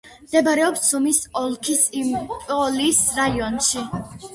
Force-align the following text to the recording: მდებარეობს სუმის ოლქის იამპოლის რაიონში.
მდებარეობს 0.27 0.87
სუმის 0.93 1.21
ოლქის 1.43 1.85
იამპოლის 2.03 3.07
რაიონში. 3.23 3.91